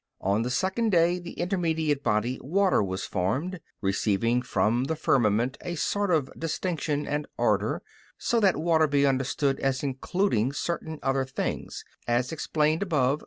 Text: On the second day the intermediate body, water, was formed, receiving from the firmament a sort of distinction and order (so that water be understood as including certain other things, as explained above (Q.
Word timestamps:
On 0.21 0.41
the 0.41 0.49
second 0.49 0.89
day 0.89 1.19
the 1.19 1.33
intermediate 1.33 2.01
body, 2.01 2.39
water, 2.41 2.81
was 2.81 3.03
formed, 3.05 3.59
receiving 3.81 4.41
from 4.41 4.85
the 4.85 4.95
firmament 4.95 5.59
a 5.61 5.75
sort 5.75 6.09
of 6.09 6.31
distinction 6.35 7.05
and 7.05 7.27
order 7.37 7.83
(so 8.17 8.39
that 8.39 8.57
water 8.57 8.87
be 8.87 9.05
understood 9.05 9.59
as 9.59 9.83
including 9.83 10.53
certain 10.53 10.97
other 11.03 11.23
things, 11.23 11.85
as 12.07 12.31
explained 12.31 12.81
above 12.81 13.19
(Q. 13.19 13.19